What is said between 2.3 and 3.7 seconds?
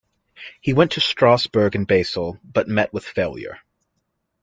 but met with failure.